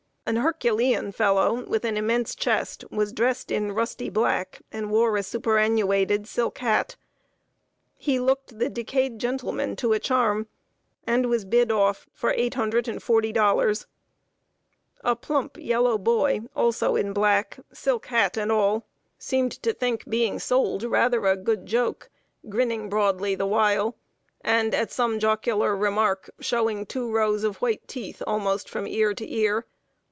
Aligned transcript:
An 0.23 0.37
herculean 0.37 1.11
fellow, 1.11 1.63
with 1.65 1.83
an 1.83 1.97
immense 1.97 2.35
chest, 2.35 2.85
was 2.89 3.11
dressed 3.11 3.51
in 3.51 3.73
rusty 3.73 4.09
black, 4.09 4.61
and 4.71 4.89
wore 4.89 5.17
a 5.17 5.23
superannuated 5.23 6.25
silk 6.25 6.59
hat. 6.59 6.95
He 7.97 8.17
looked 8.17 8.57
the 8.57 8.69
decayed 8.69 9.19
gentleman 9.19 9.75
to 9.77 9.91
a 9.91 9.99
charm, 9.99 10.47
and 11.05 11.25
was 11.25 11.43
bid 11.43 11.69
off 11.69 12.07
for 12.13 12.33
$840. 12.33 13.85
A 15.03 15.15
plump 15.17 15.57
yellow 15.57 15.97
boy, 15.97 16.41
also 16.55 16.95
in 16.95 17.11
black, 17.11 17.59
silk 17.73 18.05
hat 18.05 18.37
and 18.37 18.53
all, 18.53 18.85
seemed 19.17 19.51
to 19.63 19.73
think 19.73 20.05
being 20.07 20.39
sold 20.39 20.83
rather 20.83 21.25
a 21.25 21.35
good 21.35 21.65
joke, 21.65 22.09
grinning 22.47 22.87
broadly 22.87 23.35
the 23.35 23.47
while, 23.47 23.97
and, 24.39 24.73
at 24.73 24.91
some 24.93 25.19
jocular 25.19 25.75
remark, 25.75 26.29
showing 26.39 26.85
two 26.85 27.11
rows 27.11 27.43
of 27.43 27.57
white 27.57 27.85
teeth 27.85 28.21
almost 28.25 28.69
from 28.69 28.87
ear 28.87 29.13
to 29.13 29.29
ear. 29.29 29.65